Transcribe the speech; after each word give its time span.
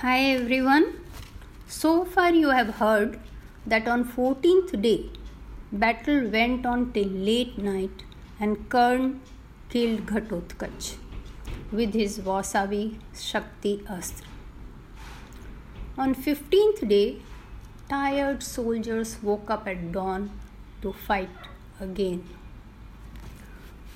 Hi 0.00 0.18
everyone. 0.30 0.88
So 1.66 2.04
far 2.04 2.30
you 2.30 2.50
have 2.50 2.72
heard 2.80 3.18
that 3.66 3.88
on 3.88 4.02
14th 4.16 4.82
day 4.82 5.06
battle 5.72 6.28
went 6.34 6.66
on 6.66 6.92
till 6.92 7.14
late 7.28 7.56
night 7.56 8.02
and 8.38 8.68
Karn 8.68 9.22
killed 9.70 10.04
Ghatotkach 10.10 10.90
with 11.72 11.94
his 11.94 12.18
Vasavi 12.18 12.98
Shakti 13.14 13.72
Astra. 13.88 14.26
On 15.96 16.14
15th 16.14 16.86
day 16.90 17.16
tired 17.88 18.42
soldiers 18.42 19.16
woke 19.22 19.48
up 19.48 19.66
at 19.66 19.90
dawn 19.92 20.30
to 20.82 20.92
fight 20.92 21.50
again. 21.80 22.22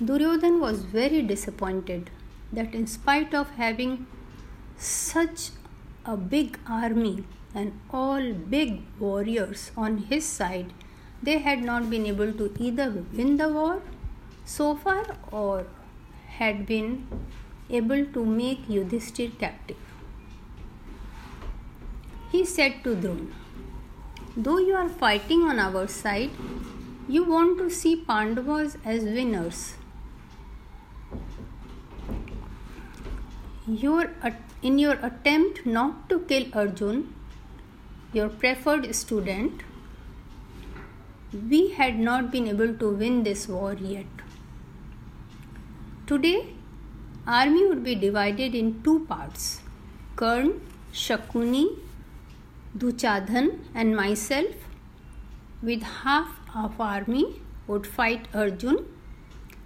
Duryodhan 0.03 0.59
was 0.59 0.81
very 0.81 1.21
disappointed 1.21 2.09
that 2.51 2.73
in 2.73 2.87
spite 2.87 3.35
of 3.35 3.51
having 3.51 4.07
such 4.77 5.51
a 6.05 6.17
big 6.17 6.57
army 6.67 7.23
and 7.53 7.79
all 7.91 8.33
big 8.33 8.81
warriors 8.99 9.71
on 9.77 9.97
his 9.97 10.25
side, 10.25 10.73
they 11.21 11.37
had 11.39 11.63
not 11.63 11.89
been 11.89 12.05
able 12.05 12.33
to 12.33 12.51
either 12.59 13.03
win 13.13 13.37
the 13.37 13.49
war 13.49 13.81
so 14.45 14.75
far 14.75 15.05
or 15.31 15.67
had 16.37 16.65
been 16.65 17.07
able 17.69 18.05
to 18.05 18.25
make 18.25 18.67
Yudhishthir 18.67 19.37
captive. 19.37 19.77
He 22.31 22.45
said 22.45 22.83
to 22.83 22.95
Drona, 22.95 23.27
Though 24.35 24.57
you 24.57 24.75
are 24.75 24.89
fighting 24.89 25.43
on 25.43 25.59
our 25.59 25.87
side, 25.87 26.31
you 27.07 27.23
want 27.25 27.57
to 27.57 27.69
see 27.69 27.95
Pandavas 27.95 28.77
as 28.85 29.03
winners. 29.03 29.75
Your 33.79 34.09
in 34.61 34.77
your 34.77 34.95
attempt 35.01 35.65
not 35.65 36.09
to 36.09 36.19
kill 36.31 36.47
Arjun, 36.53 37.13
your 38.11 38.27
preferred 38.27 38.93
student, 38.93 39.61
we 41.49 41.69
had 41.69 41.97
not 41.97 42.31
been 42.31 42.49
able 42.49 42.73
to 42.81 42.89
win 42.89 43.23
this 43.23 43.47
war 43.47 43.73
yet. 43.75 44.25
Today, 46.05 46.47
army 47.25 47.65
would 47.65 47.81
be 47.85 47.95
divided 47.95 48.53
in 48.53 48.83
two 48.83 49.05
parts. 49.05 49.61
Karn, 50.17 50.59
Shakuni, 50.91 51.77
Dushasan 52.77 53.59
and 53.73 53.95
myself 53.95 54.53
with 55.61 55.81
half 55.83 56.27
of 56.53 56.81
army 56.81 57.41
would 57.67 57.87
fight 57.87 58.27
Arjun 58.33 58.85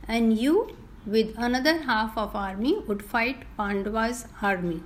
and 0.08 0.38
you 0.38 0.76
with 1.06 1.34
another 1.38 1.82
half 1.84 2.18
of 2.18 2.36
army 2.36 2.80
would 2.88 3.04
fight 3.04 3.44
Pandava's 3.58 4.26
army. 4.42 4.82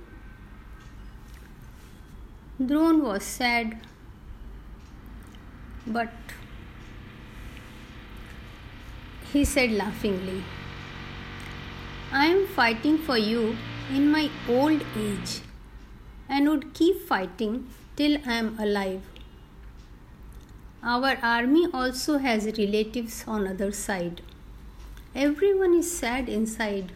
Drona 2.64 3.04
was 3.04 3.22
sad, 3.22 3.78
but 5.86 6.12
he 9.32 9.44
said 9.44 9.70
laughingly, 9.72 10.42
I 12.12 12.26
am 12.26 12.46
fighting 12.48 12.98
for 12.98 13.16
you 13.16 13.56
in 13.88 14.10
my 14.10 14.28
old 14.48 14.82
age 14.96 15.40
and 16.28 16.48
would 16.48 16.74
keep 16.74 17.00
fighting 17.08 17.68
till 17.96 18.18
I 18.26 18.34
am 18.34 18.58
alive. 18.58 19.02
Our 20.82 21.16
army 21.22 21.66
also 21.72 22.18
has 22.18 22.44
relatives 22.58 23.24
on 23.26 23.46
other 23.46 23.72
side. 23.72 24.22
Everyone 25.14 25.74
is 25.74 25.90
sad 25.98 26.28
inside. 26.28 26.92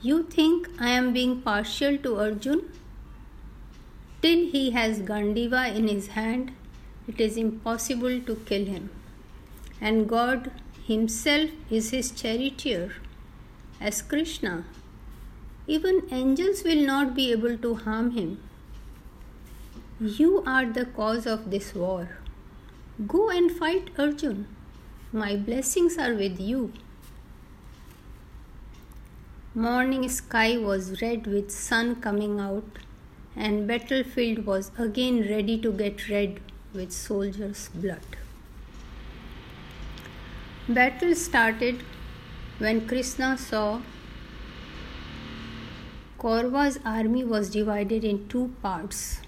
You 0.00 0.22
think 0.22 0.68
I 0.80 0.88
am 0.88 1.12
being 1.12 1.42
partial 1.42 1.98
to 1.98 2.16
Arjun? 2.16 2.62
Till 4.22 4.46
he 4.46 4.70
has 4.70 5.00
Gandiva 5.00 5.74
in 5.74 5.86
his 5.88 6.08
hand, 6.08 6.52
it 7.06 7.20
is 7.20 7.36
impossible 7.36 8.20
to 8.22 8.36
kill 8.46 8.64
him. 8.64 8.88
And 9.80 10.08
God 10.08 10.50
Himself 10.86 11.50
is 11.70 11.92
his 11.92 12.10
charioteer, 12.10 12.92
as 13.80 14.02
Krishna. 14.02 14.64
Even 15.66 16.02
angels 16.10 16.62
will 16.62 16.84
not 16.84 17.14
be 17.14 17.32
able 17.32 17.56
to 17.56 17.74
harm 17.76 18.10
him. 18.10 18.38
You 19.98 20.42
are 20.46 20.66
the 20.66 20.84
cause 20.84 21.26
of 21.26 21.50
this 21.50 21.74
war. 21.74 22.18
Go 23.06 23.30
and 23.30 23.50
fight 23.50 23.88
Arjun. 23.98 24.46
My 25.10 25.36
blessings 25.36 25.96
are 25.96 26.12
with 26.12 26.38
you. 26.38 26.72
Morning 29.56 30.08
sky 30.08 30.58
was 30.58 31.00
red 31.00 31.28
with 31.28 31.48
sun 31.48 32.00
coming 32.00 32.40
out, 32.40 32.78
and 33.36 33.68
battlefield 33.68 34.46
was 34.46 34.72
again 34.76 35.18
ready 35.28 35.56
to 35.56 35.70
get 35.70 36.08
red 36.08 36.40
with 36.72 36.90
soldiers' 36.90 37.68
blood. 37.72 38.16
Battle 40.68 41.14
started 41.14 41.84
when 42.58 42.88
Krishna 42.88 43.38
saw 43.38 43.82
Kaurva's 46.18 46.80
army 46.84 47.22
was 47.22 47.48
divided 47.48 48.02
in 48.02 48.26
two 48.26 48.50
parts. 48.60 49.20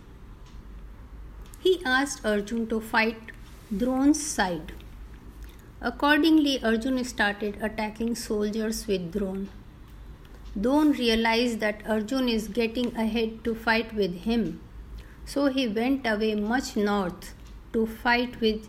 He 1.60 1.81
asked 1.84 2.26
Arjun 2.26 2.66
to 2.66 2.81
fight 2.81 3.31
Drona's 3.70 4.26
side. 4.26 4.72
Accordingly, 5.81 6.60
Arjun 6.64 7.04
started 7.04 7.58
attacking 7.62 8.16
soldiers 8.16 8.88
with 8.88 9.12
Drona. 9.12 9.47
Drona 10.59 10.93
realized 10.93 11.61
that 11.61 11.83
Arjun 11.87 12.28
is 12.31 12.49
getting 12.49 12.97
ahead 12.97 13.44
to 13.44 13.55
fight 13.55 13.94
with 13.94 14.15
him, 14.22 14.61
so 15.27 15.47
he 15.47 15.69
went 15.69 16.06
away 16.06 16.34
much 16.34 16.77
north 16.77 17.34
to 17.75 17.87
fight 17.87 18.41
with 18.41 18.69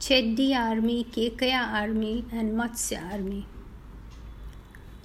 Chedi 0.00 0.52
army, 0.56 1.04
Kekaya 1.04 1.60
army, 1.80 2.24
and 2.32 2.58
Matsya 2.58 3.12
army. 3.12 3.46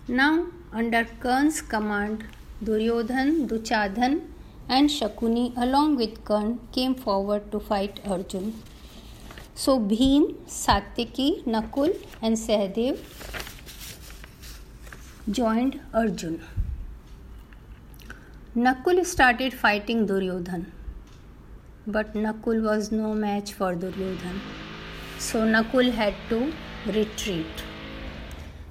Now, 0.08 0.48
under 0.74 1.06
Karn's 1.20 1.62
command, 1.62 2.24
Duryodhan, 2.64 3.48
Dushasan, 3.48 4.22
and 4.68 4.90
Shakuni, 4.90 5.56
along 5.56 5.98
with 5.98 6.26
Karn, 6.26 6.60
came 6.72 6.96
forward 6.96 7.52
to 7.52 7.60
fight 7.60 8.00
Arjun. 8.10 8.56
So, 9.54 9.80
Bhim, 9.80 10.34
Satyaki, 10.48 11.44
Nakul, 11.44 11.96
and 12.24 12.36
Sahadev 12.36 12.98
joined 15.30 15.78
Arjun. 15.94 16.42
Nakul 18.56 19.06
started 19.06 19.54
fighting 19.54 20.06
Duryodhan, 20.08 20.68
but 21.86 22.14
Nakul 22.14 22.62
was 22.64 22.94
no 22.94 23.14
match 23.14 23.52
for 23.52 23.76
Duryodhan, 23.76 24.40
so 25.20 25.42
Nakul 25.42 25.92
had 25.92 26.14
to 26.30 26.54
retreat. 26.86 27.64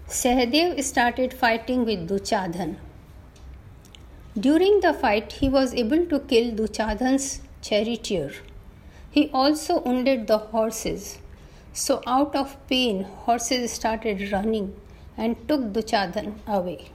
Sahadev 0.09 0.83
started 0.83 1.35
fighting 1.35 1.85
with 1.85 2.09
Dushasan. 2.09 2.77
During 4.41 4.81
the 4.81 4.95
fight, 4.95 5.33
he 5.33 5.51
was 5.51 5.75
able 5.75 6.07
to 6.07 6.21
kill 6.21 6.53
Dushasan's 6.53 7.43
charioteer. 7.61 8.33
He 9.11 9.29
also 9.29 9.81
wounded 9.81 10.27
the 10.27 10.39
horses. 10.39 11.19
So, 11.75 12.03
out 12.07 12.35
of 12.35 12.57
pain, 12.67 13.03
horses 13.03 13.73
started 13.73 14.33
running 14.33 14.75
and 15.17 15.37
took 15.49 15.73
Dushasan 15.73 16.35
away. 16.47 16.91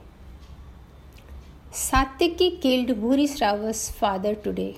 Satyaki 1.72 2.60
killed 2.60 2.88
Bhurisrava's 3.00 3.90
father 3.90 4.34
today. 4.34 4.76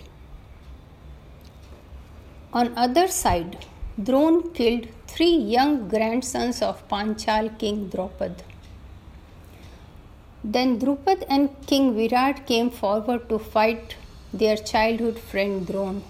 On 2.52 2.72
other 2.76 3.08
side, 3.08 3.66
Drona 4.00 4.48
killed 4.54 4.86
three 5.08 5.36
young 5.36 5.88
grandsons 5.88 6.62
of 6.62 6.86
Panchal 6.88 7.58
king 7.58 7.90
Drupad. 7.90 8.42
Then 10.44 10.78
Drupad 10.78 11.24
and 11.28 11.48
King 11.66 11.94
Virat 11.96 12.46
came 12.46 12.70
forward 12.70 13.28
to 13.28 13.38
fight 13.38 13.96
their 14.32 14.56
childhood 14.56 15.18
friend 15.18 15.66
Drona. 15.66 16.00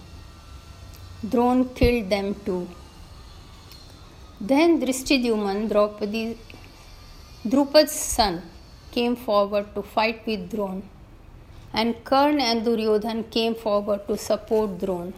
Drona 1.28 1.64
killed 1.74 2.10
them 2.10 2.34
too. 2.44 2.68
Then 4.40 4.80
Drishtidyuman, 4.80 5.68
Draupadi, 5.70 6.36
Drupad's 7.46 7.92
son 7.92 8.40
came 8.90 9.14
forward 9.14 9.74
to 9.74 9.82
fight 9.82 10.26
with 10.26 10.50
Drona, 10.50 10.80
and 11.74 12.02
Karn 12.02 12.40
and 12.40 12.64
Duryodhan 12.64 13.30
came 13.30 13.54
forward 13.54 14.06
to 14.08 14.16
support 14.16 14.78
Drona. 14.78 15.12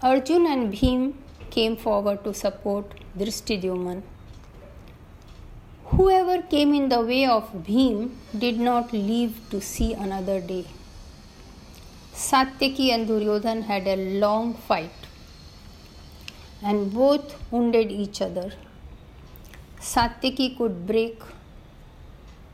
Arjun 0.00 0.46
and 0.46 0.72
Bhim 0.72 1.14
came 1.50 1.76
forward 1.76 2.22
to 2.22 2.32
support 2.32 2.94
Drishtidyuman. 3.18 4.02
Whoever 5.86 6.40
came 6.42 6.72
in 6.72 6.88
the 6.88 7.00
way 7.00 7.26
of 7.26 7.50
Bhim 7.66 8.10
did 8.38 8.60
not 8.60 8.92
live 8.92 9.40
to 9.50 9.60
see 9.60 9.94
another 9.94 10.40
day. 10.40 10.66
Satyaki 12.14 12.90
and 12.94 13.08
Duryodhan 13.08 13.62
had 13.62 13.88
a 13.88 13.96
long 14.20 14.54
fight, 14.54 15.10
and 16.62 16.94
both 16.94 17.36
wounded 17.50 17.90
each 17.90 18.22
other. 18.22 18.52
Satyaki 19.80 20.56
could 20.56 20.86
break 20.86 21.22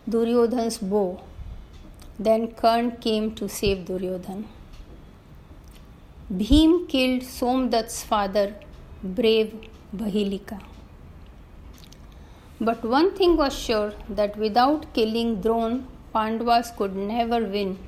Duryodhan's 0.08 0.78
bow, 0.78 1.22
Then 2.18 2.52
Karn 2.52 2.92
came 2.98 3.34
to 3.34 3.48
save 3.48 3.86
Duryodhan. 3.86 4.44
Bhim 6.32 6.88
killed 6.88 7.22
Somdat's 7.22 8.04
father, 8.04 8.54
brave 9.02 9.54
Bahilika. 9.96 10.60
But 12.60 12.84
one 12.84 13.14
thing 13.16 13.36
was 13.36 13.58
sure 13.58 13.94
that 14.08 14.36
without 14.36 14.92
killing 14.94 15.40
Drona, 15.40 15.82
Pandavas 16.12 16.70
could 16.70 16.94
never 16.94 17.44
win, 17.44 17.78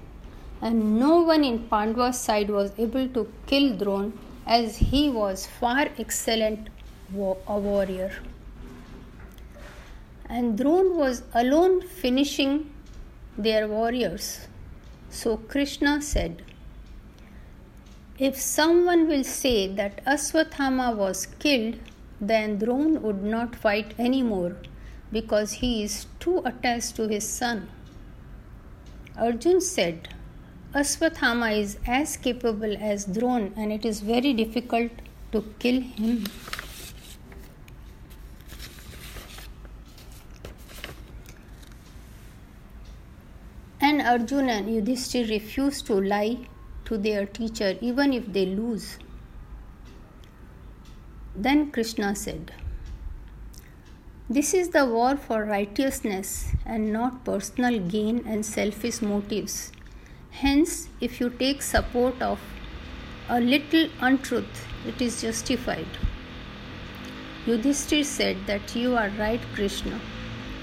and 0.60 0.98
no 0.98 1.20
one 1.22 1.44
in 1.44 1.68
Pandava's 1.68 2.18
side 2.18 2.50
was 2.50 2.72
able 2.78 3.06
to 3.10 3.30
kill 3.46 3.76
Drona 3.76 4.12
as 4.46 4.78
he 4.78 5.08
was 5.08 5.46
far 5.46 5.88
excellent 5.98 6.68
a 7.14 7.58
warrior. 7.58 8.12
And 10.28 10.58
Drona 10.58 10.90
was 10.90 11.22
alone 11.34 11.82
finishing 11.82 12.72
their 13.38 13.68
warriors. 13.68 14.48
So 15.10 15.36
Krishna 15.36 16.02
said, 16.02 16.42
If 18.18 18.36
someone 18.40 19.06
will 19.08 19.24
say 19.24 19.68
that 19.68 20.04
Aswathama 20.04 20.96
was 20.96 21.26
killed, 21.38 21.76
then 22.20 22.58
Drona 22.58 23.00
would 23.00 23.22
not 23.22 23.54
fight 23.54 23.94
anymore 23.98 24.56
because 25.12 25.52
he 25.52 25.82
is 25.82 26.06
too 26.18 26.42
attached 26.44 26.96
to 26.96 27.08
his 27.08 27.28
son. 27.28 27.68
Arjun 29.16 29.60
said, 29.60 30.08
Aswathama 30.74 31.58
is 31.58 31.78
as 31.86 32.16
capable 32.16 32.76
as 32.78 33.04
Drona 33.04 33.50
and 33.56 33.72
it 33.72 33.84
is 33.84 34.00
very 34.00 34.32
difficult 34.32 34.90
to 35.32 35.42
kill 35.58 35.80
him. 35.80 36.24
Arjuna 44.06 44.52
and 44.52 44.68
Yudhishthir 44.68 45.28
refuse 45.28 45.82
to 45.82 45.94
lie 45.94 46.38
to 46.84 46.96
their 46.96 47.26
teacher 47.26 47.76
even 47.80 48.12
if 48.12 48.32
they 48.32 48.46
lose. 48.46 48.98
Then 51.34 51.70
Krishna 51.70 52.14
said, 52.14 52.52
This 54.30 54.54
is 54.54 54.68
the 54.70 54.86
war 54.86 55.16
for 55.16 55.44
righteousness 55.44 56.52
and 56.64 56.92
not 56.92 57.24
personal 57.24 57.78
gain 57.80 58.24
and 58.26 58.46
selfish 58.46 59.02
motives. 59.02 59.72
Hence, 60.30 60.88
if 61.00 61.20
you 61.20 61.30
take 61.30 61.62
support 61.62 62.22
of 62.22 62.40
a 63.28 63.40
little 63.40 63.88
untruth, 64.00 64.66
it 64.86 65.02
is 65.02 65.20
justified. 65.20 65.98
Yudhishthir 67.46 68.04
said 68.04 68.36
that 68.46 68.74
you 68.76 68.96
are 68.96 69.10
right, 69.18 69.40
Krishna, 69.54 70.00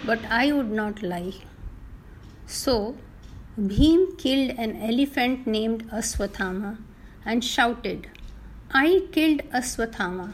but 0.06 0.20
I 0.30 0.52
would 0.52 0.72
not 0.72 1.02
lie. 1.04 1.34
So, 2.46 2.96
Bhim 3.56 4.18
killed 4.18 4.58
an 4.58 4.82
elephant 4.82 5.46
named 5.46 5.88
Aswathama 5.92 6.80
and 7.24 7.44
shouted, 7.44 8.08
I 8.72 9.08
killed 9.12 9.42
Aswathama. 9.52 10.34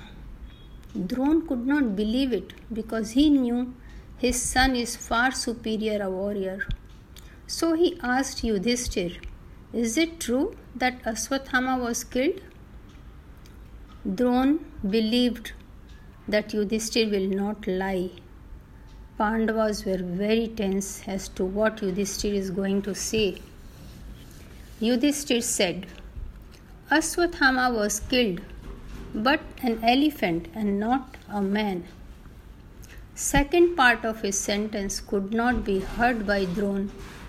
Drona 1.05 1.45
could 1.45 1.67
not 1.67 1.97
believe 1.97 2.31
it 2.31 2.53
because 2.71 3.11
he 3.11 3.29
knew 3.29 3.73
his 4.17 4.41
son 4.41 4.77
is 4.77 4.95
far 4.95 5.31
superior 5.33 6.01
a 6.01 6.09
warrior. 6.09 6.65
So 7.45 7.73
he 7.73 7.99
asked 8.01 8.41
Yudhishthir, 8.41 9.21
Is 9.73 9.97
it 9.97 10.21
true 10.21 10.55
that 10.73 11.03
Aswathama 11.03 11.77
was 11.77 12.05
killed? 12.05 12.39
Drona 14.15 14.59
believed 14.89 15.51
that 16.25 16.51
Yudhishthir 16.51 17.11
will 17.11 17.27
not 17.27 17.67
lie. 17.67 18.11
Pandavas 19.19 19.83
were 19.85 19.97
very 19.97 20.47
tense 20.47 21.03
as 21.05 21.27
to 21.37 21.43
what 21.43 21.81
Yudhishthir 21.81 22.33
is 22.33 22.51
going 22.51 22.81
to 22.83 22.95
say. 22.95 23.35
Yudhishthir 24.81 25.43
said, 25.43 25.87
Aswathama 26.89 27.73
was 27.75 27.99
killed 27.99 28.39
but 29.13 29.41
an 29.61 29.83
elephant 29.83 30.47
and 30.55 30.79
not 30.79 31.17
a 31.27 31.41
man. 31.41 31.83
Second 33.13 33.75
part 33.75 34.05
of 34.05 34.21
his 34.21 34.39
sentence 34.39 35.01
could 35.01 35.33
not 35.33 35.65
be 35.65 35.79
heard 35.81 36.25
by 36.25 36.45
Drona 36.45 36.87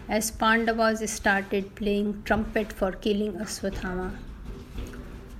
as 0.08 0.30
Pandavas 0.30 1.10
started 1.10 1.74
playing 1.74 2.22
trumpet 2.24 2.72
for 2.72 2.92
killing 2.92 3.32
Aswathama. 3.32 4.12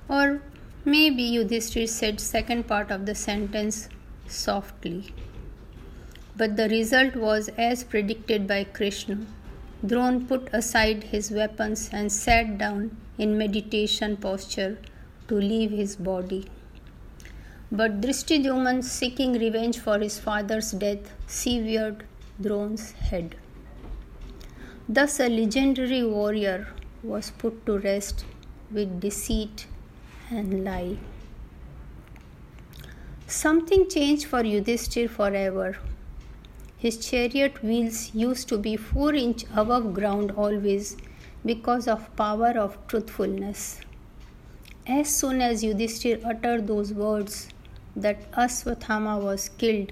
Or 0.09 0.41
maybe 0.83 1.23
Yudhishthir 1.23 1.87
said 1.87 2.19
second 2.19 2.67
part 2.67 2.91
of 2.91 3.05
the 3.05 3.15
sentence 3.15 3.87
softly. 4.27 5.13
But 6.41 6.55
the 6.57 6.67
result 6.69 7.15
was 7.15 7.49
as 7.55 7.83
predicted 7.83 8.47
by 8.47 8.63
Krishna. 8.63 9.17
Drona 9.85 10.21
put 10.21 10.47
aside 10.59 11.03
his 11.09 11.29
weapons 11.29 11.91
and 11.93 12.11
sat 12.11 12.57
down 12.57 12.97
in 13.19 13.37
meditation 13.37 14.15
posture 14.17 14.79
to 15.27 15.35
leave 15.35 15.69
his 15.69 15.95
body. 15.95 16.45
But 17.71 18.01
Drishtidyuman, 18.01 18.83
seeking 18.83 19.33
revenge 19.33 19.77
for 19.77 19.99
his 19.99 20.17
father's 20.17 20.71
death, 20.71 21.11
severed 21.27 22.03
Drona's 22.41 22.93
head. 23.11 23.35
Thus, 24.89 25.19
a 25.19 25.29
legendary 25.29 26.03
warrior 26.03 26.67
was 27.03 27.29
put 27.29 27.63
to 27.67 27.77
rest 27.77 28.25
with 28.71 28.99
deceit 28.99 29.67
and 30.31 30.63
lie. 30.63 30.97
Something 33.27 33.87
changed 33.87 34.25
for 34.25 34.41
Yudhishthir 34.41 35.07
forever. 35.07 35.77
His 36.81 36.97
chariot 36.97 37.61
wheels 37.61 37.97
used 38.15 38.49
to 38.49 38.57
be 38.57 38.75
four 38.75 39.13
inch 39.13 39.43
above 39.55 39.93
ground 39.93 40.31
always 40.31 40.97
because 41.45 41.87
of 41.87 42.15
power 42.15 42.53
of 42.57 42.75
truthfulness. 42.87 43.81
As 44.87 45.15
soon 45.15 45.41
as 45.41 45.63
Yudhishthir 45.63 46.25
uttered 46.25 46.65
those 46.65 46.91
words, 46.91 47.49
that 47.95 48.31
Aswathama 48.31 49.21
was 49.21 49.49
killed, 49.59 49.91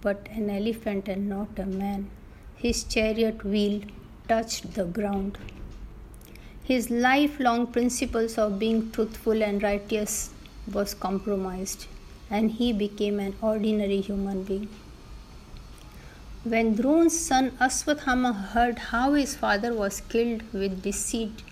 but 0.00 0.26
an 0.30 0.48
elephant 0.48 1.06
and 1.06 1.28
not 1.28 1.58
a 1.58 1.66
man, 1.66 2.08
his 2.56 2.84
chariot 2.84 3.44
wheel 3.44 3.82
touched 4.26 4.72
the 4.72 4.86
ground. 4.86 5.36
His 6.64 6.88
lifelong 6.88 7.66
principles 7.66 8.38
of 8.38 8.58
being 8.58 8.90
truthful 8.90 9.42
and 9.42 9.62
righteous 9.62 10.30
was 10.72 10.94
compromised, 10.94 11.88
and 12.30 12.52
he 12.52 12.72
became 12.72 13.20
an 13.20 13.34
ordinary 13.42 14.00
human 14.00 14.44
being. 14.44 14.70
When 16.44 16.74
Drona's 16.74 17.18
son 17.18 17.52
Aswathama 17.60 18.34
heard 18.34 18.78
how 18.78 19.12
his 19.12 19.36
father 19.36 19.72
was 19.74 20.00
killed 20.00 20.42
with 20.52 20.82
deceit, 20.82 21.42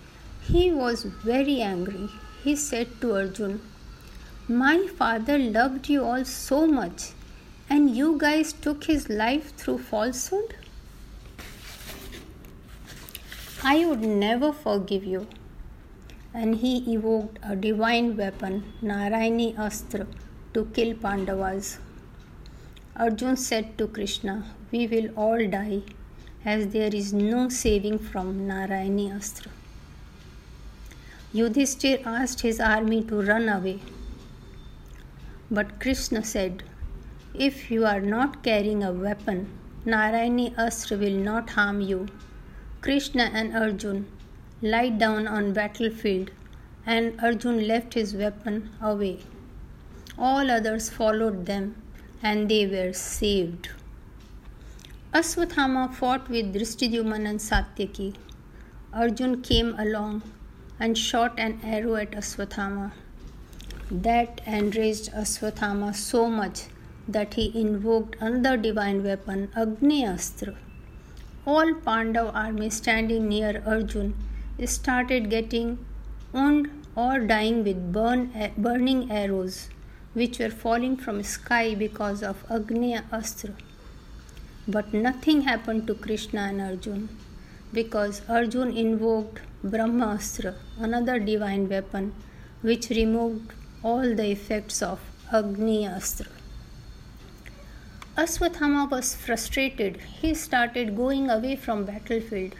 he 0.42 0.72
was 0.72 1.04
very 1.04 1.60
angry 1.60 2.09
he 2.42 2.56
said 2.56 2.88
to 3.00 3.14
Arjun, 3.14 3.61
My 4.49 4.87
father 4.99 5.38
loved 5.38 5.88
you 5.88 6.04
all 6.04 6.25
so 6.25 6.66
much, 6.66 7.11
and 7.68 7.94
you 7.94 8.16
guys 8.18 8.52
took 8.52 8.85
his 8.85 9.09
life 9.11 9.54
through 9.56 9.78
falsehood? 9.78 10.54
I 13.62 13.85
would 13.85 14.00
never 14.00 14.52
forgive 14.52 15.04
you. 15.04 15.26
And 16.32 16.56
he 16.56 16.94
evoked 16.94 17.38
a 17.42 17.54
divine 17.54 18.16
weapon, 18.16 18.73
Narayani 18.82 19.59
Astra, 19.59 20.06
to 20.54 20.64
kill 20.66 20.94
Pandavas. 20.94 21.78
Arjun 23.02 23.35
said 23.35 23.78
to 23.78 23.87
Krishna, 23.87 24.45
We 24.71 24.87
will 24.87 25.09
all 25.16 25.49
die, 25.49 25.80
as 26.45 26.66
there 26.75 26.95
is 26.95 27.14
no 27.14 27.49
saving 27.49 27.99
from 27.99 28.47
Narayani 28.47 29.11
Astra. 29.11 29.50
Yudhishthir 31.33 32.04
asked 32.04 32.42
his 32.42 32.61
army 32.61 33.02
to 33.04 33.23
run 33.23 33.49
away. 33.49 33.80
But 35.50 35.80
Krishna 35.80 36.23
said, 36.23 36.62
If 37.33 37.71
you 37.71 37.87
are 37.87 38.02
not 38.02 38.42
carrying 38.42 38.85
a 38.85 38.92
weapon, 38.92 39.49
Narayani 39.87 40.52
Astra 40.59 40.99
will 40.99 41.19
not 41.30 41.49
harm 41.49 41.80
you. 41.80 42.07
Krishna 42.83 43.30
and 43.33 43.57
Arjun 43.57 44.09
lied 44.61 44.99
down 44.99 45.26
on 45.26 45.54
battlefield 45.54 46.33
and 46.85 47.19
Arjun 47.23 47.66
left 47.66 47.95
his 47.95 48.12
weapon 48.12 48.69
away. 48.78 49.21
All 50.19 50.50
others 50.50 50.90
followed 50.90 51.47
them 51.47 51.76
and 52.23 52.49
they 52.49 52.67
were 52.67 52.93
saved. 52.93 53.71
Aswathama 55.12 55.93
fought 55.93 56.29
with 56.29 56.55
Drishtidyuman 56.55 57.29
and 57.29 57.41
Satyaki. 57.41 58.15
Arjun 58.93 59.43
came 59.43 59.75
along 59.79 60.23
and 60.79 60.97
shot 60.97 61.39
an 61.39 61.61
arrow 61.65 61.97
at 61.97 62.12
Aswathama. 62.12 62.93
That 63.91 64.41
enraged 64.47 65.11
Aswathama 65.12 65.95
so 65.95 66.29
much 66.29 66.67
that 67.09 67.35
he 67.35 67.50
invoked 67.61 68.17
another 68.21 68.57
divine 68.57 69.03
weapon, 69.03 69.50
Agni 69.57 70.05
Astra. 70.05 70.55
All 71.47 71.73
Pandav 71.75 72.33
army 72.35 72.71
standing 72.71 73.29
near 73.29 73.62
Arjun 73.67 74.15
started 74.67 75.31
getting 75.31 75.85
wounded 76.33 76.71
or 76.95 77.19
dying 77.19 77.65
with 77.65 77.93
burn, 77.93 78.53
burning 78.59 79.11
arrows 79.11 79.71
which 80.14 80.38
were 80.38 80.50
falling 80.50 80.97
from 80.97 81.23
sky 81.23 81.75
because 81.75 82.23
of 82.23 82.45
Agni 82.50 82.99
Astra. 83.12 83.55
But 84.69 84.93
nothing 84.93 85.43
happened 85.43 85.87
to 85.87 85.95
Krishna 85.95 86.40
and 86.40 86.61
Arjun. 86.61 87.09
because 87.73 88.23
Arjun 88.29 88.76
invoked 88.76 89.43
Brahma 89.62 90.07
Brahmastra, 90.07 90.55
another 90.79 91.19
divine 91.21 91.69
weapon, 91.69 92.12
which 92.62 92.90
removed 92.90 93.52
all 93.85 94.14
the 94.14 94.31
effects 94.31 94.83
of 94.83 94.99
Agni 95.33 95.87
Astra. 95.87 96.26
Aswathama 98.17 98.90
was 98.90 99.14
frustrated. 99.14 99.99
He 100.21 100.35
started 100.35 100.97
going 100.97 101.31
away 101.31 101.55
from 101.55 101.85
battlefield. 101.85 102.55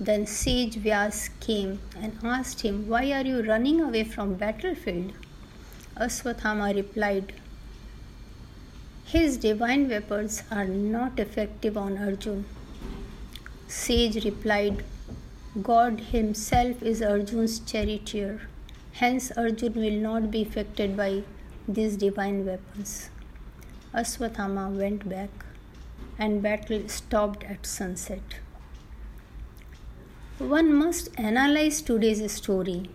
Then 0.00 0.26
sage 0.26 0.76
Vyas 0.76 1.28
came 1.40 1.80
and 2.00 2.18
asked 2.24 2.62
him, 2.62 2.88
Why 2.88 3.12
are 3.12 3.26
you 3.26 3.42
running 3.42 3.80
away 3.80 4.04
from 4.04 4.34
battlefield? 4.34 5.12
Aswathama 5.96 6.74
replied, 6.74 7.34
His 9.04 9.36
divine 9.36 9.88
weapons 9.88 10.42
are 10.50 10.64
not 10.64 11.20
effective 11.20 11.76
on 11.76 11.98
Arjun. 11.98 12.44
Sage 13.68 14.24
replied, 14.24 14.82
God 15.62 16.00
himself 16.00 16.82
is 16.82 17.00
Arjun's 17.00 17.60
charioteer. 17.60 18.48
Hence, 18.94 19.30
Arjun 19.36 19.74
will 19.74 20.00
not 20.00 20.32
be 20.32 20.42
affected 20.42 20.96
by 20.96 21.22
these 21.68 21.96
divine 21.96 22.44
weapons. 22.44 23.10
Aswathama 23.94 24.76
went 24.76 25.08
back 25.08 25.30
and 26.18 26.42
battle 26.42 26.88
stopped 26.88 27.44
at 27.44 27.64
sunset. 27.64 28.40
One 30.38 30.74
must 30.74 31.08
analyze 31.16 31.80
today's 31.82 32.32
story. 32.32 32.90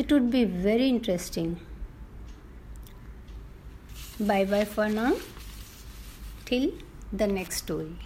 It 0.00 0.12
would 0.12 0.30
be 0.30 0.44
very 0.44 0.88
interesting. 0.88 1.58
Bye 4.20 4.44
bye 4.44 4.64
for 4.64 4.88
now. 4.88 5.16
Till 6.44 6.70
the 7.12 7.26
next 7.26 7.64
story. 7.64 7.96